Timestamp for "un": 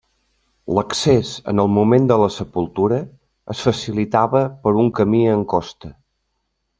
4.85-4.93